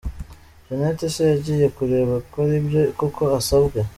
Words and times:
Jeanette 0.67 1.07
se 1.15 1.21
yagiye 1.31 1.65
kureba 1.77 2.13
kwaribyo 2.31 2.81
koko 2.99 3.23
asabwe 3.39 3.79